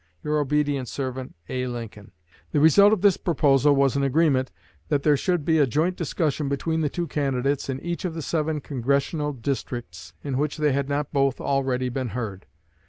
[0.23, 1.67] Your obedient servant, A.
[1.67, 2.09] LINCOLN.
[2.53, 4.51] The result of this proposal was an agreement
[4.89, 8.23] that there should be a joint discussion between the two candidates in each of the
[8.23, 12.47] seven Congressional districts in which they had not both already been heard.